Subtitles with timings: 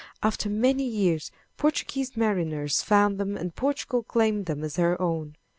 [0.23, 5.35] After many years Portuguese mariners found them and Portugal claimed them as her own.